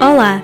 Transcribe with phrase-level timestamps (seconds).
[0.00, 0.40] Olá,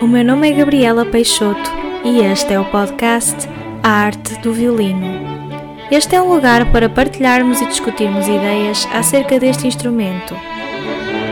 [0.00, 1.70] o meu nome é Gabriela Peixoto
[2.02, 3.46] e este é o podcast
[3.82, 5.06] A Arte do Violino.
[5.90, 10.34] Este é um lugar para partilharmos e discutirmos ideias acerca deste instrumento.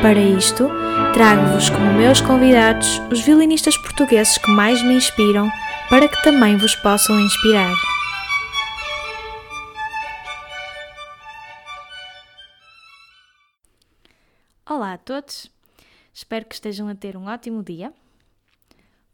[0.02, 0.68] Para isto,
[1.14, 5.51] trago-vos como meus convidados os violinistas portugueses que mais me inspiram
[5.88, 7.72] para que também vos possam inspirar.
[14.69, 15.56] Olá a todos,
[16.16, 17.92] espero que estejam a ter um ótimo dia.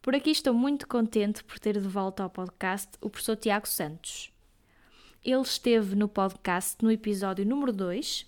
[0.01, 4.31] Por aqui estou muito contente por ter de volta ao podcast o professor Tiago Santos.
[5.21, 8.25] Ele esteve no podcast no episódio número 2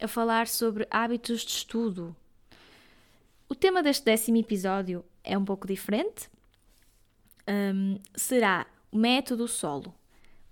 [0.00, 2.16] a falar sobre hábitos de estudo.
[3.48, 6.28] O tema deste décimo episódio é um pouco diferente.
[7.48, 9.94] Um, será o Método Solo,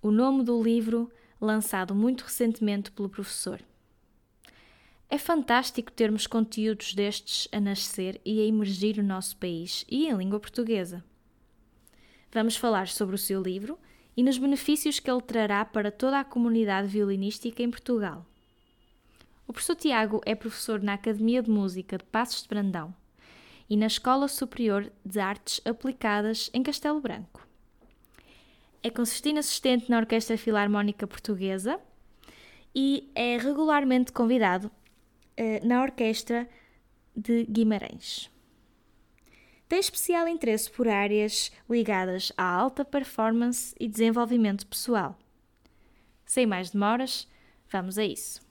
[0.00, 1.10] o nome do livro
[1.40, 3.60] lançado muito recentemente pelo professor.
[5.14, 10.16] É fantástico termos conteúdos destes a nascer e a emergir no nosso país e em
[10.16, 11.04] língua portuguesa.
[12.32, 13.78] Vamos falar sobre o seu livro
[14.16, 18.26] e nos benefícios que ele trará para toda a comunidade violinística em Portugal.
[19.46, 22.92] O professor Tiago é professor na Academia de Música de Passos de Brandão
[23.70, 27.46] e na Escola Superior de Artes Aplicadas em Castelo Branco.
[28.82, 31.78] É concertino assistente na Orquestra Filarmónica Portuguesa
[32.74, 34.72] e é regularmente convidado
[35.38, 36.48] uh, na Orquestra
[37.14, 38.30] de Guimarães.
[39.68, 45.18] Tem especial interesse por áreas ligadas à alta performance e desenvolvimento pessoal.
[46.26, 47.28] Sem mais demoras,
[47.70, 48.42] vamos a isso.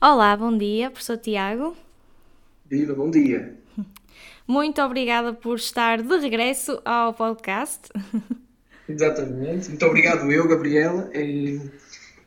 [0.00, 1.76] Olá, bom dia, professor Tiago.
[2.64, 3.56] Viva, bom dia.
[4.46, 7.88] Muito obrigada por estar de regresso ao podcast.
[8.88, 9.68] Exatamente.
[9.68, 11.10] Muito obrigado eu, Gabriela.
[11.12, 11.58] É,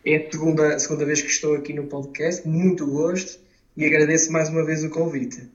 [0.04, 2.46] é a segunda, a segunda vez que estou aqui no podcast.
[2.46, 3.40] Muito gosto
[3.78, 5.50] e agradeço mais uma vez o convite.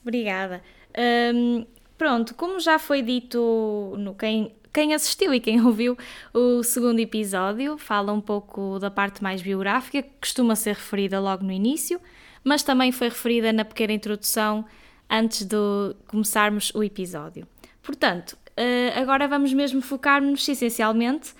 [0.00, 0.62] Obrigada.
[1.34, 1.66] Um,
[1.98, 5.98] pronto, como já foi dito no quem, quem assistiu e quem ouviu
[6.32, 11.44] o segundo episódio, fala um pouco da parte mais biográfica, que costuma ser referida logo
[11.44, 12.00] no início,
[12.42, 14.64] mas também foi referida na pequena introdução
[15.08, 15.56] antes de
[16.06, 17.46] começarmos o episódio.
[17.82, 21.32] Portanto, eh, agora vamos mesmo focar-nos essencialmente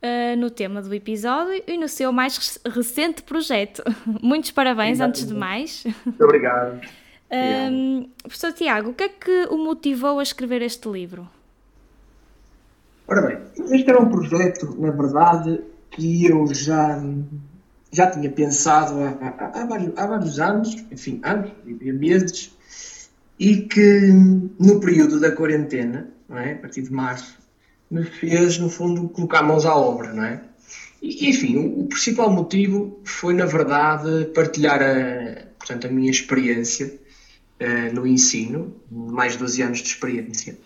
[0.00, 3.82] eh, no tema do episódio e no seu mais recente projeto.
[4.22, 5.20] Muitos parabéns, Exatamente.
[5.20, 5.84] antes de mais.
[6.04, 6.80] Muito obrigado.
[7.34, 11.26] Um, professor Tiago, o que é que o motivou a escrever este livro?
[13.08, 13.38] Ora bem,
[13.74, 17.02] este era um projeto, na verdade, que eu já,
[17.90, 22.54] já tinha pensado há, há, há, vários, há vários anos, enfim, anos e meses,
[23.42, 24.12] e que
[24.60, 26.52] no período da quarentena, não é?
[26.52, 27.36] a partir de março,
[27.90, 30.40] me fez, no fundo, colocar mãos à obra, não é?
[31.02, 36.96] E, enfim, o, o principal motivo foi, na verdade, partilhar a, portanto, a minha experiência
[37.60, 40.56] uh, no ensino, mais de 12 anos de experiência,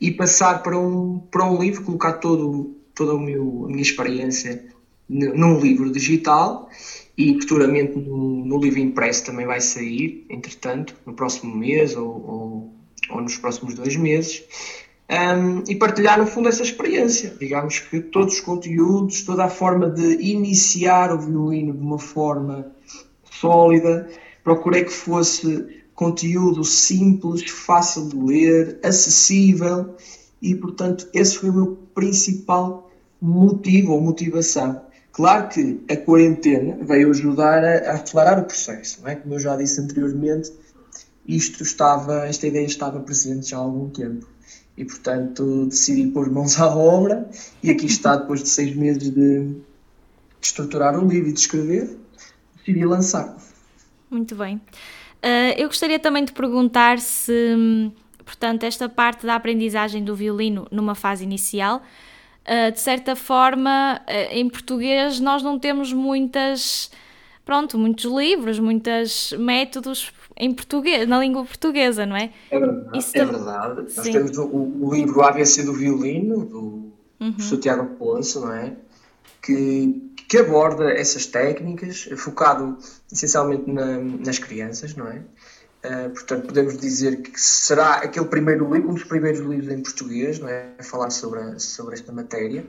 [0.00, 4.71] e passar para um, para um livro, colocar todo, toda meu, a minha experiência
[5.12, 6.68] num livro digital
[7.16, 12.74] e futuramente no, no, livro impresso também vai sair, entretanto, no próximo mês ou, ou,
[13.10, 14.42] ou nos próximos dois meses,
[15.10, 17.36] um, e partilhar no fundo essa experiência.
[17.38, 22.72] Digamos que todos os conteúdos, toda a forma de iniciar o violino de uma forma
[23.30, 24.08] sólida,
[24.42, 29.94] procurei que fosse conteúdo simples, fácil de ler, acessível
[30.40, 32.90] e, portanto, esse foi o meu principal
[33.20, 34.80] motivo ou motivação
[35.12, 39.16] Claro que a quarentena veio ajudar a, a acelerar o processo, não é?
[39.16, 40.50] Como eu já disse anteriormente,
[41.26, 44.26] isto estava, esta ideia estava presente já há algum tempo.
[44.76, 47.28] E, portanto, decidi pôr mãos à obra
[47.62, 49.56] e aqui está, depois de seis meses de, de
[50.40, 51.94] estruturar o livro e de escrever,
[52.56, 53.36] decidi lançar.
[54.10, 54.56] Muito bem.
[54.56, 57.92] Uh, eu gostaria também de perguntar se,
[58.24, 61.82] portanto, esta parte da aprendizagem do violino numa fase inicial
[62.42, 66.90] Uh, de certa forma, uh, em português nós não temos muitas,
[67.44, 72.32] pronto, muitos livros, muitos métodos em português, na língua portuguesa, não é?
[72.50, 72.98] É verdade.
[72.98, 73.82] Isso é verdade.
[73.96, 77.38] Nós temos o, o, livro ABC do violino, do uhum.
[77.38, 78.74] Santiago Ponce, não é?
[79.40, 82.78] Que, que aborda essas técnicas, focado
[83.12, 85.22] essencialmente na, nas crianças, não é?
[85.84, 90.38] Uh, portanto, podemos dizer que será aquele primeiro livro, um dos primeiros livros em português,
[90.38, 90.68] não é?
[90.78, 92.64] a falar sobre, a, sobre esta matéria.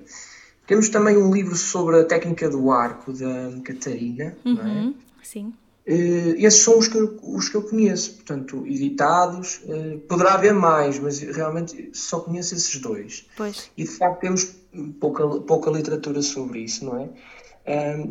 [0.66, 4.66] Temos também um livro sobre a técnica do arco da Catarina, uhum, não é?
[4.66, 5.54] Uhum, sim.
[5.86, 9.62] Uh, esses são os que, eu, os que eu conheço, portanto, editados.
[9.66, 13.28] Uh, poderá haver mais, mas realmente só conheço esses dois.
[13.38, 13.70] Pois.
[13.78, 14.56] E de facto temos
[15.00, 17.10] pouca, pouca literatura sobre isso, não é?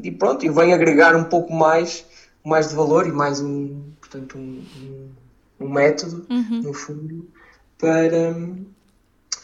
[0.02, 2.06] E pronto, eu venho agregar um pouco mais,
[2.44, 3.82] mais de valor e mais um,
[4.12, 4.62] portanto, um,
[5.60, 6.62] um, um método, uhum.
[6.62, 7.28] no fundo,
[7.78, 8.36] para,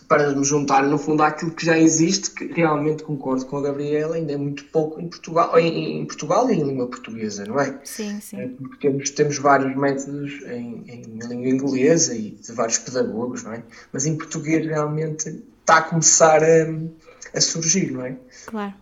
[0.07, 4.17] para me juntar no fundo àquilo que já existe, que realmente concordo com a Gabriela,
[4.17, 7.81] ainda é muito pouco em Portugal, em, em Portugal e em língua portuguesa, não é?
[7.85, 8.41] Sim, sim.
[8.41, 13.55] É porque temos, temos vários métodos em, em língua inglesa e de vários pedagogos, não
[13.55, 13.63] é?
[13.93, 16.67] Mas em português realmente está a começar a,
[17.35, 18.17] a surgir, não é?
[18.47, 18.75] Claro.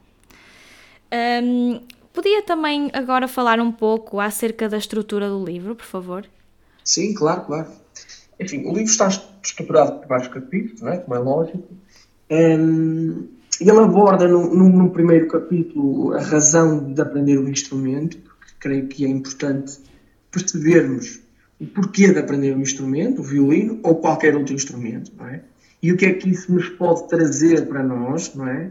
[1.13, 1.81] Um,
[2.17, 6.25] podia também agora falar um pouco acerca da estrutura do livro, por favor?
[6.83, 7.69] Sim, claro, claro.
[8.41, 10.97] Enfim, o livro está estruturado por vários capítulos, não é?
[10.97, 11.69] como é lógico.
[12.31, 13.29] Um,
[13.61, 18.87] ele aborda no, no, no, primeiro capítulo a razão de aprender o instrumento, porque creio
[18.89, 19.79] que é importante
[20.31, 21.21] percebermos
[21.61, 25.43] o porquê de aprender um instrumento, o violino ou qualquer outro instrumento, não é?
[25.83, 28.71] E o que é que isso nos pode trazer para nós, não é?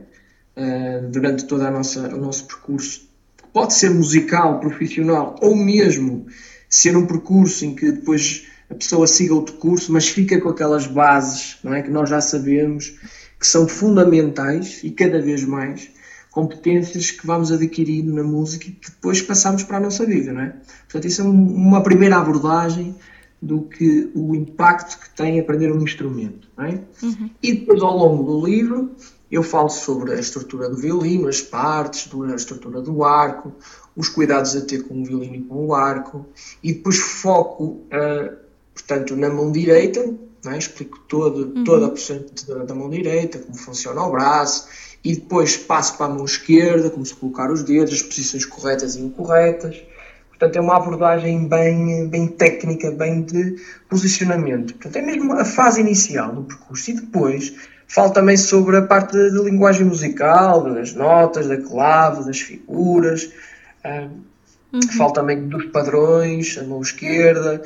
[0.57, 3.07] Uh, durante todo nossa, o nosso percurso.
[3.55, 6.25] Pode ser musical, profissional ou mesmo
[6.67, 10.85] ser um percurso em que depois a pessoa siga outro curso, mas fica com aquelas
[10.85, 11.81] bases, não é?
[11.81, 12.99] Que nós já sabemos
[13.39, 15.89] que são fundamentais e cada vez mais
[16.31, 20.41] competências que vamos adquirindo na música e que depois passamos para a nossa vida, não
[20.41, 20.53] é?
[20.81, 22.93] Portanto, isso é uma primeira abordagem
[23.41, 26.79] do que o impacto que tem aprender um instrumento, é?
[27.03, 27.29] Uhum.
[27.43, 28.91] E depois, ao longo do livro,
[29.31, 33.53] eu falo sobre a estrutura do violino, as partes, a estrutura do arco,
[33.95, 36.25] os cuidados a ter com o violino e com o arco,
[36.63, 38.45] e depois foco uh,
[38.75, 40.13] portanto, na mão direita,
[40.45, 40.57] é?
[40.57, 41.63] explico todo, uhum.
[41.63, 44.67] toda a porcentagem da, da, mão direita, como funciona o braço,
[45.03, 48.95] e depois passo para a mão esquerda, como se colocar os dedos, as posições corretas
[48.95, 49.81] e incorretas.
[50.37, 53.55] Portanto, é uma abordagem bem, bem técnica, bem de
[53.89, 54.73] posicionamento.
[54.73, 56.91] Portanto, é mesmo a fase inicial do percurso.
[56.91, 57.55] E depois
[57.87, 63.31] falo também sobre a parte da linguagem musical, das notas, da clave, das figuras.
[63.85, 64.81] Uhum.
[64.97, 67.61] Falo também dos padrões, a mão esquerda,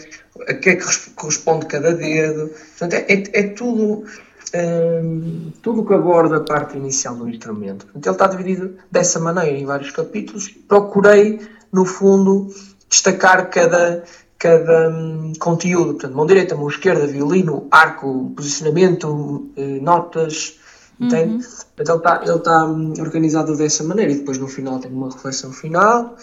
[0.48, 2.50] a que é que corresponde cada dedo.
[2.50, 4.06] Portanto, é, é, é tudo
[4.54, 7.86] um, tudo que aborda a parte inicial do instrumento.
[7.86, 10.50] Portanto, ele está dividido dessa maneira em vários capítulos.
[10.68, 11.40] Procurei,
[11.72, 12.54] no fundo,
[12.90, 14.04] destacar cada,
[14.38, 15.94] cada um, conteúdo.
[15.94, 20.58] Portanto, mão direita, mão esquerda, violino, arco, posicionamento, uh, notas.
[21.00, 21.46] Entende?
[21.46, 21.52] Uhum.
[21.80, 25.10] Então ele está, ele está hum, organizado dessa maneira e depois no final tem uma
[25.10, 26.18] reflexão final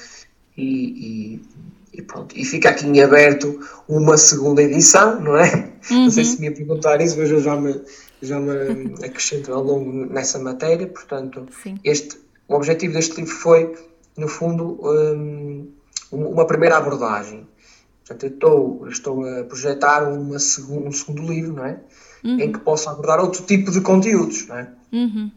[0.55, 1.41] e,
[1.95, 2.37] e, e, pronto.
[2.37, 3.59] E fica aqui em aberto
[3.89, 5.73] uma segunda edição, não é?
[5.91, 6.05] Uhum.
[6.05, 7.81] Não sei se me ia perguntar isso, mas eu já me,
[8.21, 8.53] já me
[9.03, 11.47] acrescento ao longo nessa matéria, portanto,
[11.83, 13.75] este, o objetivo deste livro foi,
[14.17, 15.73] no fundo, um,
[16.11, 17.47] uma primeira abordagem.
[18.07, 21.81] Portanto, eu estou, estou a projetar uma segundo, um segundo livro, não é?
[22.25, 22.41] Uhum.
[22.41, 24.73] Em que possa abordar outro tipo de conteúdos, não é?
[24.93, 25.31] Uhum.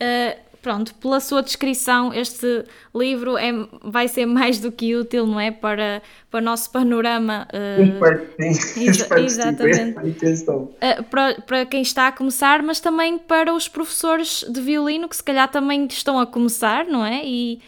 [0.00, 2.64] Uh pronto, pela sua descrição, este
[2.94, 3.50] livro é,
[3.82, 5.50] vai ser mais do que útil, não é?
[5.50, 6.00] Para,
[6.30, 7.48] para o nosso panorama.
[7.52, 9.92] Uh, sim, exa exatamente.
[10.52, 15.16] Uh, para, para quem está a começar, mas também para os professores de violino que
[15.16, 17.22] se calhar também estão a começar, não é?
[17.24, 17.60] E,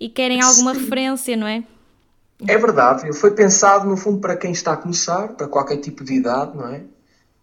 [0.00, 0.80] e querem alguma sim.
[0.80, 1.62] referência, não é?
[2.46, 6.14] É verdade, foi pensado no fundo para quem está a começar, para qualquer tipo de
[6.14, 6.82] idade, não é?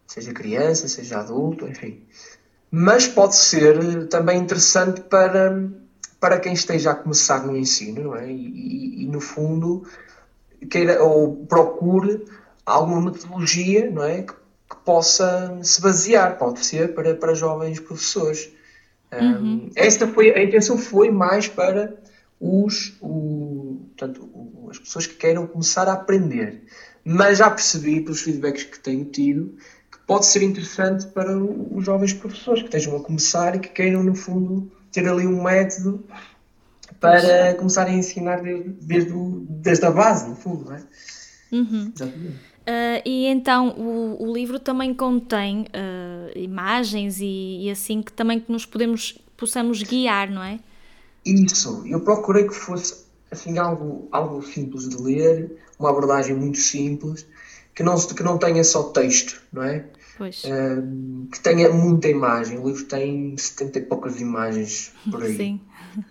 [0.07, 2.01] Seja criança, seja adulto, enfim
[2.77, 5.65] mas pode ser também interessante para,
[6.19, 8.29] para quem esteja a começar no ensino, é?
[8.29, 9.87] E, e, no fundo,
[10.69, 12.25] queira ou procure
[12.65, 14.23] alguma metodologia, não é?
[14.23, 18.51] Que, que possa se basear, pode ser, para, para jovens professores.
[19.13, 19.21] Uhum.
[19.21, 21.95] Um, esta foi, a intenção foi mais para
[22.41, 26.61] os, o, portanto, o, as pessoas que queiram começar a aprender.
[27.05, 29.55] Mas já percebi, pelos feedbacks que tenho tido,
[30.05, 34.15] pode ser interessante para os jovens professores que estejam a começar e que queiram, no
[34.15, 36.03] fundo, ter ali um método
[36.99, 40.83] para começar a ensinar desde, desde, o, desde a base, no fundo, não é?
[41.51, 41.93] Uhum.
[42.01, 48.39] Uh, e então o, o, livro também contém uh, imagens e, e, assim que também
[48.39, 50.59] que nos podemos possamos guiar, não é?
[51.23, 57.25] Isso, eu procurei que fosse assim algo, algo simples de ler, uma abordagem muito simples,
[57.75, 59.85] que não, que não tenha só texto, não é?
[60.45, 62.57] Uh, que tenha muita imagem.
[62.59, 65.35] O livro tem 70 e poucas imagens por aí.
[65.35, 65.61] Sim.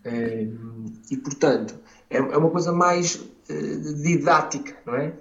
[0.04, 1.74] Uh, e portanto,
[2.10, 5.12] é, é, uma coisa mais uh, didática, não é?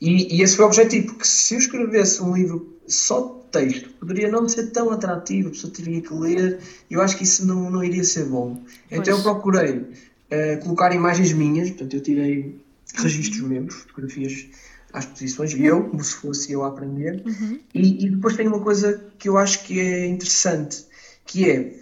[0.00, 3.90] E, e, esse foi o objetivo, porque se eu escrevesse um livro só de texto,
[4.00, 7.46] poderia não ser tão atrativo, a pessoa teria que ler, e eu acho que isso
[7.46, 8.62] não, não iria ser bom.
[8.88, 9.00] Pois.
[9.00, 9.84] Então eu procurei
[10.30, 12.56] eh, colocar imagens minhas, portanto eu tirei
[12.94, 14.46] registros mesmo, fotografias
[14.92, 17.22] às posições, e eu, como se fosse eu a aprender.
[17.26, 17.60] Uhum.
[17.74, 20.84] E, e, depois tem uma coisa que eu acho que é interessante,
[21.24, 21.74] que é,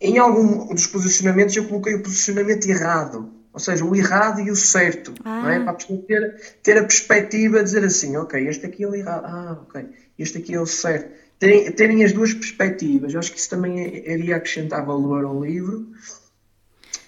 [0.00, 4.56] em algum dos posicionamentos eu coloquei o posicionamento errado, ou seja, o errado e o
[4.56, 5.52] certo, ah.
[5.52, 5.56] é?
[5.56, 5.60] Ah.
[5.60, 8.94] Para a pessoa ter, ter a perspectiva de dizer assim, ok, este aqui é o
[8.94, 9.86] errado, ah, ok,
[10.18, 11.10] este aqui é o certo.
[11.38, 15.88] Terem, terem as duas perspectivas, eu acho que isso também iria acrescentar valor ao livro.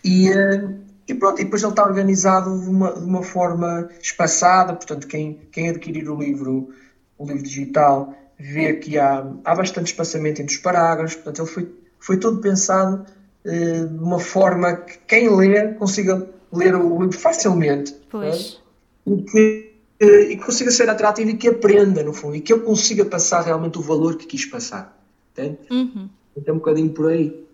[0.05, 4.73] E, uh, e pronto, e depois ele está organizado de uma, de uma forma espaçada,
[4.75, 6.71] portanto, quem, quem adquirir o livro,
[7.19, 11.75] o livro digital, vê que há, há bastante espaçamento entre os parágrafos, portanto, ele foi,
[11.99, 13.05] foi todo pensado
[13.45, 17.93] uh, de uma forma que quem lê consiga ler o livro facilmente.
[18.09, 18.61] Pois.
[19.07, 19.11] É?
[19.11, 22.61] E, que, e que consiga ser atrativo e que aprenda, no fundo, e que eu
[22.61, 24.97] consiga passar realmente o valor que quis passar.
[25.33, 25.59] Entende?
[25.71, 26.09] Uhum.
[26.37, 27.45] Então, um bocadinho por aí.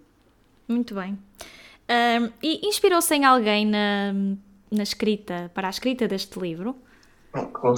[0.69, 1.19] Muito bem.
[1.89, 4.13] Um, e inspirou-se em alguém na,
[4.71, 6.77] na escrita, para a escrita deste livro?
[7.53, 7.75] Com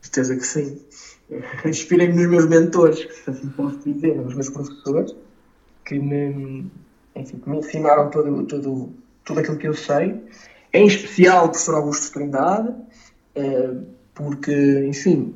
[0.00, 0.80] certeza que sim.
[1.64, 5.14] Inspirei-me nos meus mentores, assim posso dizer, nos meus professores,
[5.84, 6.70] que me,
[7.16, 8.92] enfim, que me ensinaram todo, todo,
[9.24, 10.22] tudo aquilo que eu sei,
[10.72, 12.74] em especial o professor Augusto Trindade,
[13.34, 13.74] eh,
[14.14, 15.34] porque, enfim,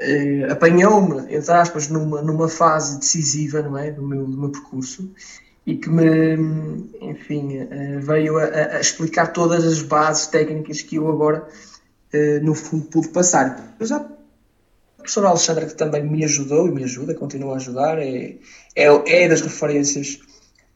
[0.00, 5.10] eh, apanhou-me, entre aspas, numa, numa fase decisiva, não é, do meu, do meu percurso,
[5.68, 6.34] e que me,
[7.02, 8.44] enfim, eh, veio a,
[8.76, 11.46] a, explicar todas as bases técnicas que eu agora,
[12.10, 13.76] eh, no fundo, pude passar.
[13.78, 14.08] Mas a
[14.96, 18.36] professora Alexandra, que também me ajudou e me ajuda, continua a ajudar, é,
[18.74, 20.18] é, é das referências,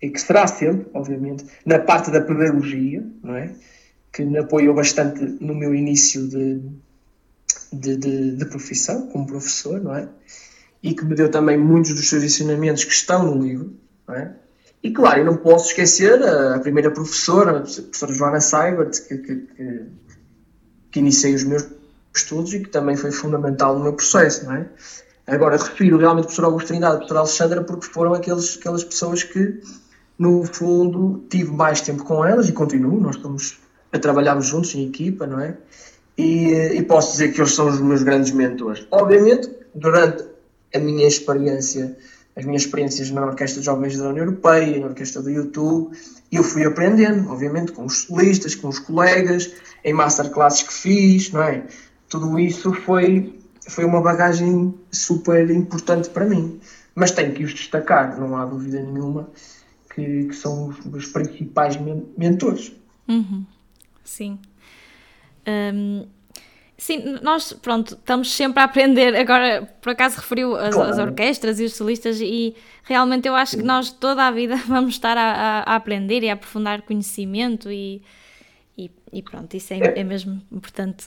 [0.02, 3.50] e que será sempre, obviamente, na parte da pedagogia, não é?
[4.12, 6.60] Que me apoiou bastante no meu início de,
[7.72, 10.06] de, de, de profissão, como professor, não é?
[10.82, 13.74] E que me deu também muitos dos seus ensinamentos que estão no livro,
[14.06, 14.41] não é?
[14.82, 19.36] E claro, eu não posso esquecer a, primeira professora, a professora Joana Seibert, que, que,
[19.36, 19.86] que,
[20.90, 21.66] que iniciei os meus
[22.14, 24.66] estudos e que também foi fundamental no meu processo, não é?
[25.26, 29.22] Agora, refiro realmente a professora Augusto Trindade, a professora Alexandra, porque foram aqueles, aquelas pessoas
[29.22, 29.60] que,
[30.18, 33.60] no fundo, tive mais tempo com elas e continuo, nós estamos
[33.92, 35.56] a trabalharmos juntos em equipa, não é?
[36.18, 38.84] E, e posso dizer que eles são os meus grandes mentores.
[38.90, 40.24] Obviamente, durante
[40.74, 41.96] a minha experiência
[42.34, 45.96] as minhas experiências na Orquestra de Jovens da União Europeia, na Orquestra do YouTube,
[46.30, 49.52] e eu fui aprendendo, obviamente, com os solistas, com os colegas,
[49.84, 51.66] em masterclasses que fiz, não é?
[52.08, 56.58] Tudo isso foi, foi uma bagagem super importante para mim.
[56.94, 59.28] Mas tenho que os destacar, não há dúvida nenhuma,
[59.94, 61.78] que, que são os meus principais
[62.16, 62.72] mentores.
[63.08, 63.44] Uhum.
[64.04, 64.38] Sim.
[65.46, 66.06] Um
[66.82, 69.14] Sim, nós, pronto, estamos sempre a aprender.
[69.14, 70.90] Agora, por acaso, referiu as, claro.
[70.90, 74.94] as orquestras e os solistas, e realmente eu acho que nós toda a vida vamos
[74.94, 78.02] estar a, a, aprender e a aprofundar conhecimento, e,
[78.76, 80.00] e, e pronto, isso é, é.
[80.00, 81.06] é, mesmo importante.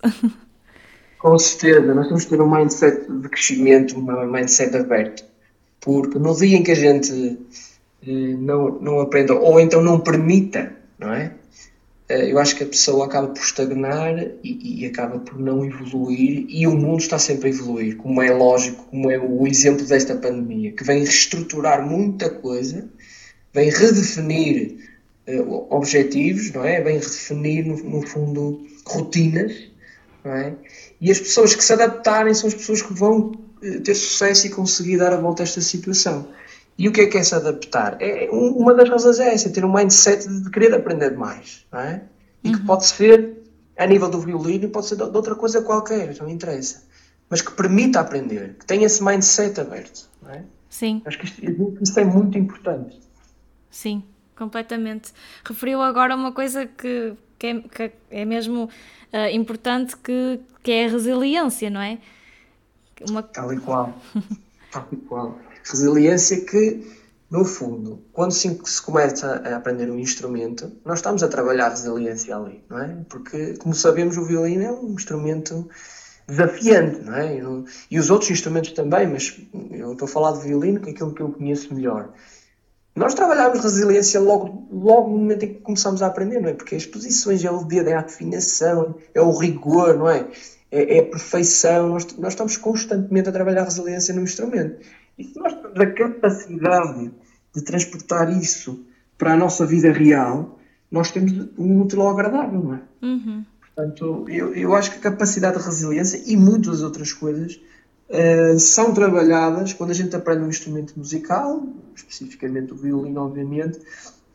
[1.19, 5.25] Com certeza, nós temos que ter um mindset de crescimento, um mindset aberto,
[5.81, 7.37] porque no dia em que a gente
[8.07, 11.33] eh, não, não aprenda, ou então não permita, não é?
[12.07, 16.45] Eh, eu acho que a pessoa acaba por estagnar e, e, acaba por não evoluir
[16.49, 20.15] e o mundo está sempre a evoluir, como é lógico, como é o exemplo desta
[20.15, 22.87] pandemia, que vem reestruturar muita coisa,
[23.53, 24.77] vem redefinir
[25.27, 26.79] uh, objetivos, não é?
[26.81, 29.53] Vem redefinir, no, no fundo, rotinas,
[30.23, 30.53] não é?
[31.01, 34.51] E as pessoas que se adaptarem são as pessoas que vão uh, ter sucesso e
[34.51, 36.27] conseguir dar a volta a esta situação.
[36.77, 37.97] E o que é que é se adaptar?
[38.01, 42.03] É, uma das razões é essa, ter um mindset de querer aprender mais, não é?
[42.43, 42.65] E que uhum.
[42.65, 43.37] pode ser
[43.77, 46.83] a nível do violino, pode ser de outra coisa qualquer, não interessa.
[47.29, 50.43] Mas que permita aprender, que tenha esse mindset aberto, não é?
[50.69, 51.01] Sim.
[51.05, 52.99] Acho que isto, isto é muito importante.
[53.69, 54.03] Sim,
[54.37, 55.13] completamente.
[55.45, 60.85] Referiu agora uma coisa que, que, é, que é mesmo uh, importante, que, que é
[60.85, 61.99] a resiliência, não é?
[63.09, 63.23] Uma...
[63.23, 63.93] Tal e qual.
[64.71, 65.39] Tal e qual.
[65.67, 66.85] Resiliência que,
[67.29, 71.69] no fundo, quando se, se começa a aprender um instrumento, nós estamos a trabalhar a
[71.69, 72.97] resiliência ali, não é?
[73.09, 75.67] Porque, como sabemos, o violino é um instrumento
[76.27, 77.41] desafiante, não é?
[77.41, 79.39] Eu, e os outros instrumentos também, mas
[79.71, 82.13] eu estou a falar de violino, que é aquilo que eu conheço melhor.
[82.95, 86.53] Nós trabalhamos resiliência logo, logo no momento em que começamos a aprender, não é?
[86.53, 90.29] Porque as posições é o dedo, é a afinação, é o rigor, não é?
[90.71, 91.89] É, é a perfeição.
[91.89, 94.79] Nós, nós estamos constantemente a trabalhar resiliência no instrumento.
[95.17, 97.11] E se nós temos a capacidade
[97.53, 98.85] de transportar isso
[99.17, 100.59] para a nossa vida real,
[100.91, 102.81] nós temos um útil ao agradável, não é?
[103.01, 103.45] Uhum.
[103.59, 107.59] Portanto, eu, eu acho que a capacidade de resiliência e muitas outras coisas
[108.09, 113.79] uh, são trabalhadas quando a gente aprende um instrumento musical, especificamente o violino, obviamente,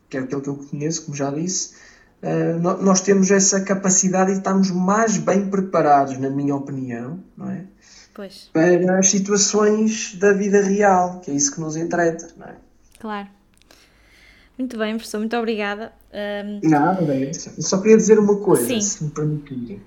[0.09, 1.73] que é aquele que eu conheço, como já disse,
[2.21, 7.65] uh, nós temos essa capacidade e estamos mais bem preparados, na minha opinião, não é?
[8.13, 8.49] Pois.
[8.51, 12.55] Para as situações da vida real, que é isso que nos entreta, não é?
[12.99, 13.27] Claro.
[14.57, 15.91] Muito bem, professor, muito obrigada.
[16.13, 16.69] Um...
[16.69, 17.31] Nada, é.
[17.31, 18.81] Eu só queria dizer uma coisa, Sim.
[18.81, 19.81] se me permitirem,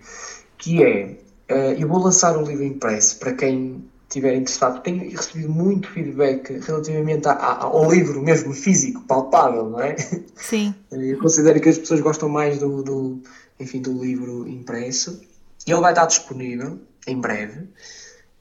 [0.58, 1.18] que é,
[1.50, 4.82] uh, eu vou lançar um livro impresso para quem estiver interessado.
[4.82, 9.96] Tenho recebido muito feedback relativamente ao livro mesmo físico, palpável, não é?
[10.34, 10.74] Sim.
[10.90, 13.22] Eu considero que as pessoas gostam mais do, do,
[13.58, 15.20] enfim, do livro impresso.
[15.66, 17.68] E ele vai estar disponível em breve.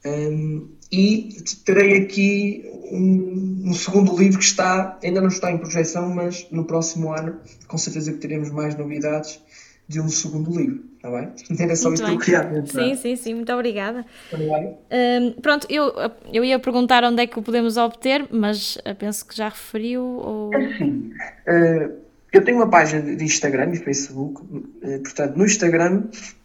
[0.06, 1.34] Um, e
[1.64, 6.64] terei aqui um, um, segundo livro que está, ainda não está em projeção, mas no
[6.64, 9.40] próximo ano, com certeza que teremos mais novidades
[9.88, 11.32] de um segundo livro, está bem?
[11.58, 14.04] Era só isso que eu queria Sim, sim, sim, muito obrigada.
[14.32, 15.92] Um, pronto, eu,
[16.32, 20.02] eu ia perguntar onde é que o podemos obter, mas penso que já referiu.
[20.02, 20.50] Ou...
[20.54, 21.12] Assim,
[21.48, 21.92] uh,
[22.32, 26.43] eu tenho uma página de Instagram e Facebook, uh, portanto, no Instagram eh,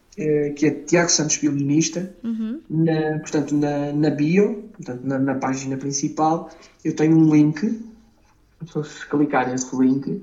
[0.56, 2.62] que é Tiago Santos Violinista, uhum.
[2.70, 6.50] na, portanto, na, na bio, portanto, na, na, página principal,
[6.84, 7.82] eu tenho um link,
[8.66, 10.22] se clicar nesse link,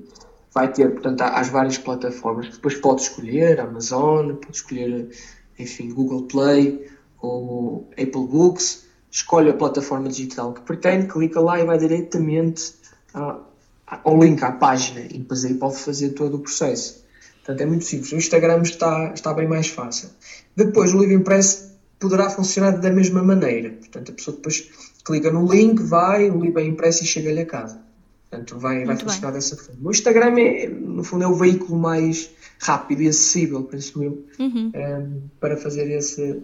[0.53, 5.09] vai ter, portanto, as várias plataformas, depois pode escolher Amazon, pode escolher,
[5.57, 6.87] enfim, Google Play
[7.19, 12.73] ou Apple Books, escolhe a plataforma digital que pretende, clica lá e vai diretamente
[13.13, 15.01] ao link à página.
[15.01, 17.06] E depois aí pode fazer todo o processo.
[17.47, 18.11] Portanto, é muito simples.
[18.11, 20.09] O Instagram está, está bem mais fácil.
[20.53, 23.69] Depois, o livro impresso poderá funcionar da mesma maneira.
[23.69, 24.69] Portanto, a pessoa depois
[25.05, 27.81] clica no link, vai, o livro é impresso e chega-lhe a casa.
[28.29, 29.35] Portanto, vai, vai funcionar bem.
[29.35, 29.79] dessa forma.
[29.81, 34.71] O Instagram, é, no fundo, é o veículo mais rápido e acessível, penso eu, uhum.
[34.75, 36.43] um, ehm, para fazer esse,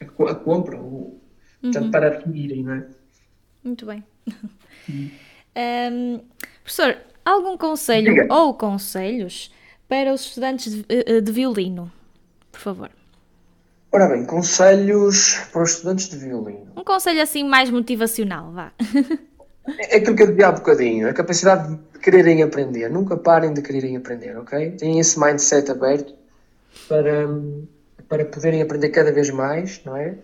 [0.00, 1.20] a, a compra, ou,
[1.60, 1.90] portanto, uhum.
[1.90, 2.86] para adquirirem, não é?
[3.62, 4.02] Muito bem.
[4.88, 5.10] Uhum.
[5.92, 6.20] Um,
[6.64, 9.50] professor, algum conselho ou conselhos
[9.88, 11.90] para os estudantes de, eh, eh, de violino,
[12.52, 12.90] por favor?
[13.90, 16.72] Ora bem, conselhos para os estudantes de violino.
[16.76, 18.72] Um conselho assim mais motivacional, vá.
[19.78, 22.88] É aquilo que eu dizia há bocadinho, a capacidade de quererem aprender.
[22.88, 24.72] Nunca parem de quererem aprender, ok?
[24.72, 26.14] Tenham esse mindset aberto
[26.88, 27.28] para,
[28.08, 30.14] para poderem aprender cada vez mais, não é?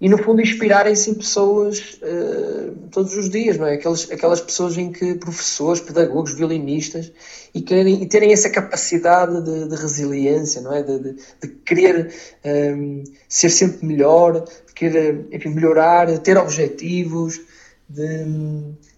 [0.00, 3.74] E no fundo inspirarem-se em pessoas uh, todos os dias, não é?
[3.74, 7.12] Aquelas, aquelas pessoas em que professores, pedagogos, violinistas
[7.54, 10.82] e, querem, e terem essa capacidade de, de resiliência, não é?
[10.82, 17.38] De, de, de querer um, ehm, ser sempre melhor, de querer enfim, melhorar, ter objetivos,
[17.86, 18.26] de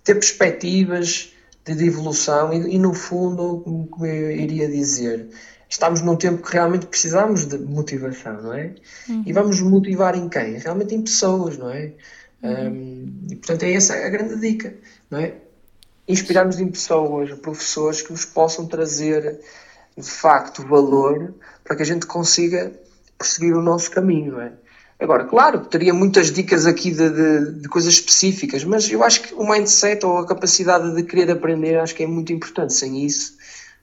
[0.05, 1.33] ter perspectivas
[1.65, 5.29] de, evolução e, e, no fundo, como eu iria dizer,
[5.73, 8.75] estamos num tempo que realmente precisamos de motivação, não é?
[9.09, 9.23] Uhum.
[9.27, 10.59] E vamos motivar em quem?
[10.59, 11.93] Realmente em pessoas, não é?
[12.43, 12.69] Uhum.
[12.69, 14.75] Um, e portanto é essa a grande dica,
[15.11, 15.35] não é?
[16.07, 19.41] Inspirarmos em pessoas, professores que nos possam trazer
[19.97, 22.73] de facto valor para que a gente consiga
[23.17, 24.53] perseguir o nosso caminho, não é?
[25.01, 29.35] Agora, claro, teria muitas dicas aqui de, de, de, coisas específicas, mas eu acho que
[29.35, 32.73] o mindset ou a capacidade de querer aprender acho que é muito importante.
[32.73, 33.37] Sem isso,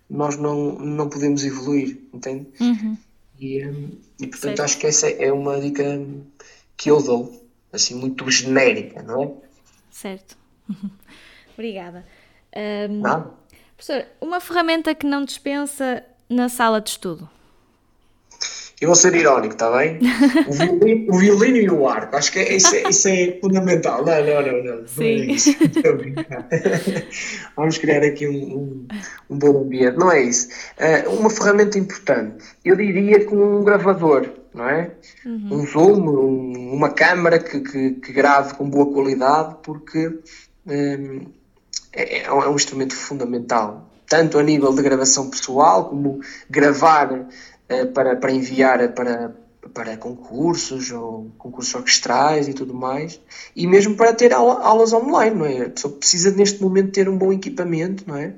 [0.10, 2.48] nós não, não podemos evoluir, entende?
[2.60, 2.98] Uhum.
[3.40, 5.84] E, hum, e portanto acho que essa é uma dica
[6.76, 9.32] que eu dou, assim, muito genérica, não é?
[9.92, 10.38] Certo.
[11.54, 12.06] Obrigada.
[12.90, 13.02] Um.
[13.76, 17.30] Professor, uma ferramenta que não dispensa na sala de estudo?
[18.82, 20.00] Eu vou ser irónico, está bem?
[20.48, 24.06] O violino, o violino, e o arco, acho que é, isso, é, isso é fundamental.
[24.06, 24.88] Não, não, não, não.
[24.88, 25.28] Sim.
[25.84, 27.08] Não é
[27.58, 28.88] Vamos criar aqui um, um,
[29.30, 29.98] um, bom ambiente.
[29.98, 30.48] Não é isso.
[30.78, 34.92] Uh, uma ferramenta importante, eu diria que um gravador, não é?
[35.26, 35.50] Uhum.
[35.52, 40.20] Um zoom, um, uma câmara que, que, que, grave com boa qualidade, porque
[40.66, 41.26] um,
[41.92, 47.28] é, é um instrumento fundamental tanto a nível de gravação pessoal, como gravar
[47.94, 49.36] para, para enviar para,
[49.74, 53.20] para concursos ou concursos orquestrais e tudo mais,
[53.56, 55.66] e mesmo para ter aula, aulas online, não é?
[55.66, 58.36] A pessoa precisa neste momento ter um bom equipamento, não é?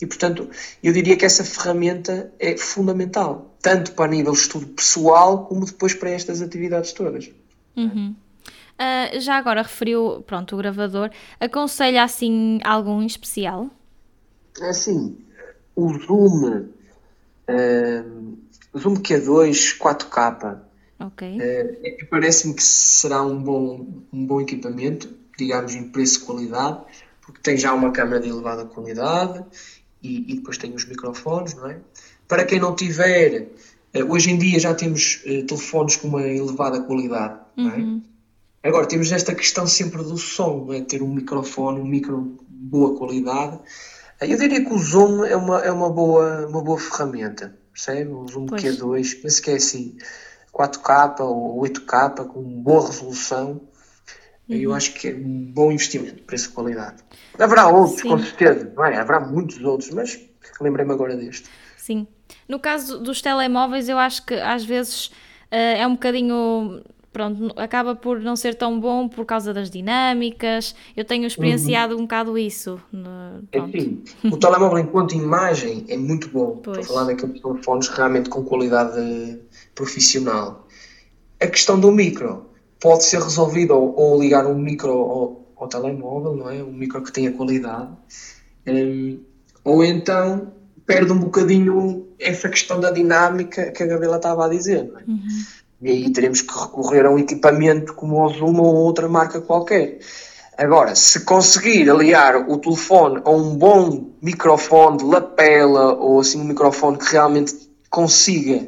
[0.00, 0.50] E portanto,
[0.82, 5.94] eu diria que essa ferramenta é fundamental, tanto para nível de estudo pessoal como depois
[5.94, 7.30] para estas atividades todas.
[7.76, 8.14] Uhum.
[8.76, 11.10] Uh, já agora referiu, pronto, o gravador.
[11.40, 13.70] Aconselha assim algum especial?
[14.60, 15.16] Assim,
[15.74, 16.66] o Zoom,
[17.48, 18.38] uh,
[18.78, 20.60] Zoom Q2 4K.
[20.98, 21.38] Ok.
[21.38, 25.08] Uh, Parece-me que será um bom, um bom equipamento,
[25.38, 26.80] digamos em preço e qualidade,
[27.20, 29.44] porque tem já uma câmera de elevada qualidade
[30.02, 31.78] e, e depois tem os microfones, não é?
[32.26, 33.48] Para quem não tiver,
[33.94, 37.76] uh, hoje em dia já temos uh, telefones com uma elevada qualidade, não é?
[37.76, 38.02] Uhum.
[38.62, 40.80] Agora temos esta questão sempre do som, é?
[40.80, 43.60] ter um microfone, um micro de boa qualidade.
[44.20, 48.10] Eu diria que o Zoom é uma, é uma, boa, uma boa ferramenta percebe?
[48.10, 48.62] Um zoom pois.
[48.62, 49.96] Q2, penso que é assim,
[50.52, 53.60] 4K ou 8K com boa resolução.
[54.48, 54.56] Uhum.
[54.56, 57.02] Eu acho que é um bom investimento, preço-qualidade.
[57.38, 58.08] Haverá outros, Sim.
[58.08, 58.96] com certeza, não é?
[58.96, 60.18] Haverá muitos outros, mas
[60.60, 61.48] lembrei-me agora deste.
[61.76, 62.06] Sim.
[62.48, 66.82] No caso dos telemóveis, eu acho que às vezes uh, é um bocadinho
[67.16, 70.74] pronto, acaba por não ser tão bom por causa das dinâmicas.
[70.94, 72.00] Eu tenho experienciado uhum.
[72.00, 72.78] um bocado isso.
[73.54, 76.60] Enfim, o telemóvel enquanto imagem é muito bom.
[76.62, 76.80] Pois.
[76.80, 79.40] Estou a falar daqueles telefones realmente com qualidade
[79.74, 80.68] profissional.
[81.40, 86.36] A questão do micro pode ser resolvida ou, ou ligar um micro ao, ao, telemóvel,
[86.36, 86.62] não é?
[86.62, 87.92] Um micro que tenha qualidade.
[88.66, 89.20] Um,
[89.64, 90.52] ou então
[90.84, 95.04] perde um bocadinho essa questão da dinâmica que a Gabriela estava a dizer, não é?
[95.08, 99.40] Uhum e aí teremos que recorrer a um equipamento como o Zoom ou outra marca
[99.40, 99.98] qualquer.
[100.56, 106.44] Agora, se conseguir aliar o telefone a um bom microfone de lapela ou assim um
[106.44, 107.54] microfone que realmente
[107.90, 108.66] consiga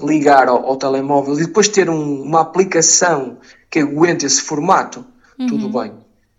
[0.00, 3.38] ligar ao, ao telemóvel e depois ter um, uma aplicação
[3.70, 5.04] que aguente esse formato,
[5.38, 5.46] uhum.
[5.46, 5.92] tudo bem.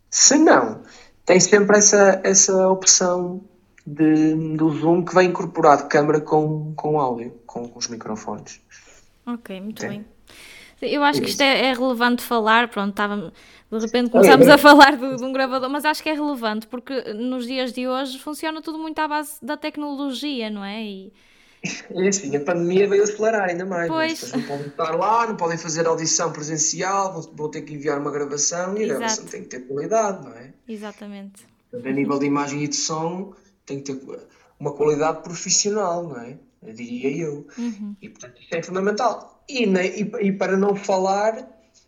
[0.10, 0.82] Se não,
[1.26, 3.42] tem sempre essa, essa opção
[3.86, 8.62] de, do Zoom que vem incorporado câmera com, com áudio, com, com os microfones.
[9.34, 10.06] Ok, muito bem.
[10.82, 13.34] Eu acho que isto é, é, relevante falar, pronto, estava,
[13.70, 17.14] de repente começámos a falar de, de, um gravador, mas acho que é relevante porque
[17.14, 20.82] nos dias de hoje funciona tudo muito à base da tecnologia, não é?
[20.82, 21.14] E...
[21.92, 23.90] É assim, a pandemia veio acelerar ainda mais.
[23.90, 24.14] Pois.
[24.14, 27.74] As pessoas não podem estar lá, não podem fazer audição presencial, vão, vão ter que
[27.74, 30.54] enviar uma gravação e a gravação tem que ter qualidade, não é?
[30.66, 31.46] Exatamente.
[31.74, 33.34] A nível de imagem e de som,
[33.66, 34.20] tem que ter
[34.58, 36.38] uma qualidade profissional, não é?
[36.62, 37.48] Diria eu.
[37.58, 37.96] Uhum.
[38.02, 39.44] E portanto isso é fundamental.
[39.48, 41.48] E, e, e, para não falar,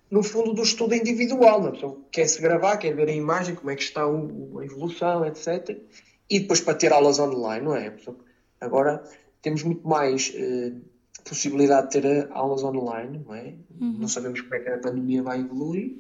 [0.10, 1.67] no fundo, do estudo individual.
[1.67, 4.65] A pessoa quer se gravar, quer ver a imagem, como é que está o, a
[4.65, 5.77] evolução, etc.
[6.29, 7.95] E depois para ter aulas online, não é?
[8.60, 9.03] Agora
[9.41, 10.73] temos muito mais eh,
[11.23, 13.55] possibilidade de ter eh, aulas online, não é?
[13.79, 13.97] Uhum.
[13.99, 15.99] Não sabemos como é que a pandemia vai evoluir,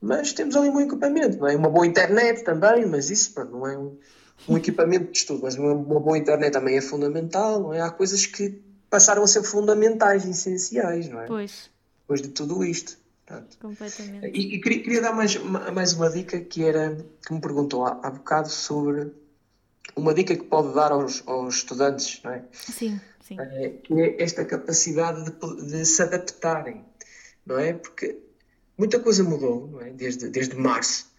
[0.00, 1.56] mas temos ali um bom equipamento, não é?
[1.56, 3.98] Uma boa internet também, mas isso pronto, não é um
[4.46, 7.80] um equipamento de estudo, mas uma, uma, boa internet também é fundamental, não é?
[7.80, 11.26] Há coisas que passaram a ser fundamentais, essenciais, não é?
[11.26, 11.70] Pois.
[12.02, 12.96] Depois de tudo isto.
[13.26, 13.58] Portanto.
[13.60, 14.26] Completamente.
[14.26, 16.96] E, e queria, queria, dar mais, mais uma dica que era,
[17.26, 19.12] que me perguntou há, há bocado sobre
[19.94, 22.44] uma dica que pode dar aos, aos estudantes, não é?
[22.52, 23.38] Sim, sim.
[23.38, 26.84] É, que é esta capacidade de, de se adaptarem,
[27.44, 27.74] não é?
[27.74, 28.18] Porque
[28.78, 29.90] muita coisa mudou, não é?
[29.90, 31.12] Desde, desde março.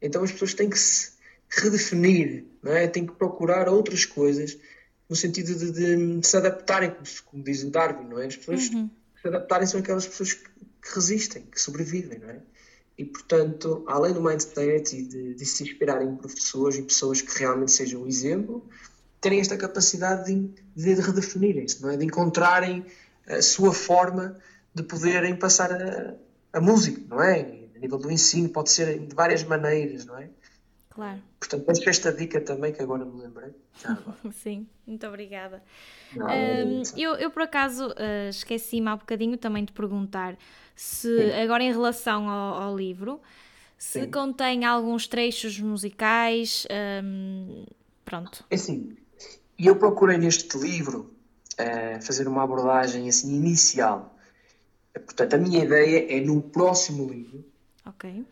[0.00, 1.17] Então as pessoas têm que se
[1.50, 2.86] redefinir, não é?
[2.86, 4.58] Tem que procurar outras coisas
[5.08, 8.26] no sentido de, de, de se adaptarem, como, como, diz o Darwin, não é?
[8.26, 8.88] As pessoas uhum.
[9.14, 10.44] que se adaptarem são aquelas pessoas que,
[10.82, 12.40] que, resistem, que sobrevivem, não é?
[12.98, 17.38] E, portanto, além do mindset e de, de se inspirarem em professores e pessoas que
[17.38, 18.68] realmente sejam um exemplo,
[19.20, 21.96] terem esta capacidade de, de redefinirem-se, não é?
[21.96, 22.84] De encontrarem
[23.26, 24.36] a sua forma
[24.74, 26.14] de poderem passar a,
[26.52, 27.40] a música, não é?
[27.74, 30.28] A nível do ensino pode ser de várias maneiras, não é?
[30.98, 31.22] Claro.
[31.38, 33.54] Portanto, deixo esta dica também que agora me lembrei.
[34.32, 35.62] Sim, muito obrigada.
[36.12, 40.36] Não, um, eu, eu, por acaso, uh, esqueci-me há bocadinho também de perguntar
[40.74, 41.40] se, Sim.
[41.40, 43.20] agora em relação ao, ao livro,
[43.78, 44.10] se Sim.
[44.10, 46.66] contém alguns trechos musicais.
[47.04, 47.64] Um,
[48.04, 48.44] pronto.
[48.50, 48.96] É assim,
[49.56, 51.14] e eu procurei neste livro
[51.60, 54.18] uh, fazer uma abordagem assim inicial.
[54.92, 57.44] Portanto, a minha ideia é no próximo livro.
[57.86, 58.26] Ok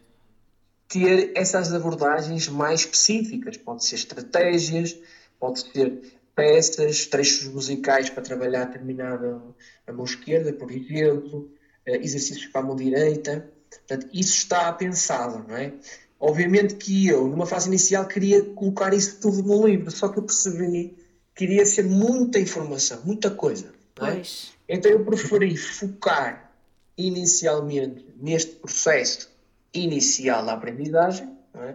[0.89, 3.57] ter essas abordagens mais específicas.
[3.57, 4.97] Pode ser estratégias,
[5.39, 6.01] pode ser
[6.35, 9.41] peças, trechos musicais para trabalhar determinada
[9.87, 11.51] a mão esquerda, por exemplo,
[11.87, 13.51] eh, exercícios para a mão direita.
[13.71, 15.73] Portanto, isso está pensado, não é?
[16.19, 20.23] Obviamente que eu, numa fase inicial, queria colocar isso tudo no livro, só que eu
[20.23, 20.97] percebi
[21.35, 23.73] que iria ser muita informação, muita coisa.
[23.99, 24.23] Não é?
[24.69, 26.53] Então eu preferi focar
[26.97, 29.36] inicialmente neste processo
[29.85, 31.75] inicial da aprendizagem é?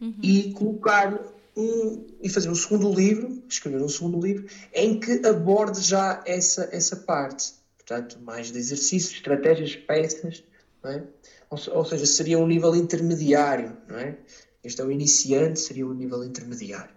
[0.00, 0.14] uhum.
[0.22, 1.18] e colocar
[1.56, 6.68] um, e fazer um segundo livro, escrever um segundo livro, em que aborde já essa,
[6.72, 7.52] essa parte.
[7.76, 10.42] Portanto, mais de exercícios, estratégias, peças,
[10.84, 11.02] é?
[11.50, 14.16] ou, ou, seja, seria um nível intermediário, não é?
[14.64, 16.94] Este é o iniciante, seria um nível intermediário.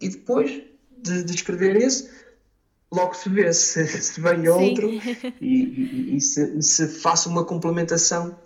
[0.00, 0.62] E depois
[0.96, 2.10] de, de escrever esse,
[2.92, 4.88] logo se vê se, se vem outro
[5.40, 8.38] e, e, e, se, e se faça uma complementação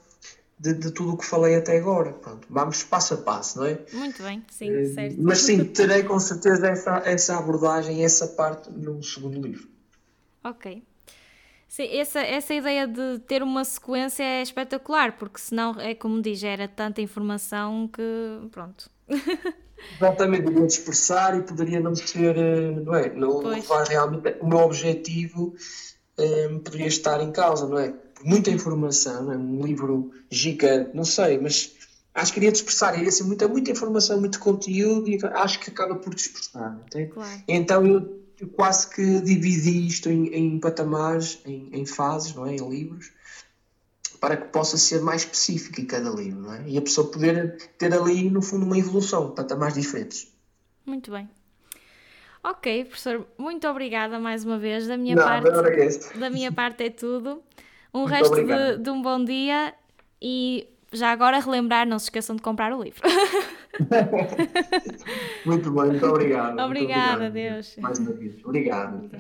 [0.63, 2.13] de, de tudo o que falei até agora.
[2.13, 3.81] Pronto, vamos passo a passo, não é?
[3.93, 5.17] Muito bem, sim, uh, certo.
[5.19, 9.69] Mas sim, terei com certeza essa, essa abordagem, essa parte no segundo livro.
[10.45, 10.85] Ok.
[11.67, 16.45] Sim, essa, essa ideia de ter uma sequência é espetacular, porque senão, é como diz,
[16.45, 18.03] era tanta informação que.
[18.53, 18.89] pronto.
[19.97, 23.13] Exatamente, iria dispersar e poderia não ser, eh, não é?
[23.13, 25.57] Não levar realmente o meu objetivo
[26.17, 27.93] eh, poderia estar em causa, não é?
[28.25, 29.37] Muita informação, é?
[29.37, 31.73] um livro gigante, não sei, mas
[32.15, 35.97] acho que iria dispersar, iria ser muita, muita informação, muito conteúdo e acho que acaba
[35.97, 36.79] por dispersar?
[37.13, 37.43] Claro.
[37.49, 42.55] Então eu, eu quase que dividi isto em, em patamares, em, em fases, não é?
[42.55, 43.11] Em livros,
[44.21, 46.69] para que possa ser mais específico em cada livro, não é?
[46.69, 50.29] E a pessoa poder ter ali, no fundo, uma evolução, patamares diferentes.
[50.87, 51.29] Muito bem.
[52.45, 54.89] Ok, professor, muito obrigada mais uma vez.
[54.89, 57.41] Da minha Não, parte, não da minha parte é tudo.
[57.95, 58.79] Um Muito resto de, obrigado.
[58.83, 59.75] de um bom dia
[60.21, 63.01] e já agora relembrar, não se esqueçam de comprar o livro.
[65.47, 66.49] Muito bem, muito obrigado.
[66.49, 67.33] muito Obrigada, obrigado.
[67.33, 67.77] Deus.
[67.79, 68.35] Mais uma vez.
[68.45, 69.11] Obrigado.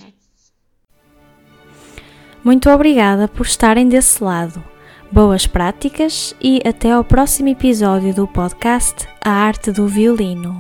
[2.45, 4.63] Muito obrigada por estarem desse lado.
[5.11, 10.59] Boas práticas e até ao próximo episódio do podcast A Arte do Violino.